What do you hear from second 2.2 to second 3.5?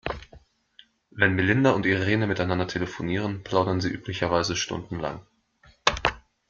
miteinander telefonieren,